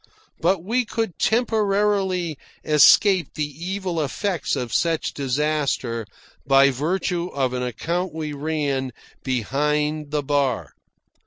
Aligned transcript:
But 0.39 0.63
we 0.63 0.83
could 0.83 1.19
temporarily 1.19 2.35
escape 2.65 3.35
the 3.35 3.45
evil 3.45 4.01
effects 4.03 4.55
of 4.55 4.73
such 4.73 5.13
disaster, 5.13 6.07
by 6.47 6.71
virtue 6.71 7.27
of 7.27 7.53
an 7.53 7.61
account 7.61 8.11
we 8.11 8.33
ran 8.33 8.93
behind 9.23 10.09
the 10.09 10.23
bar. 10.23 10.73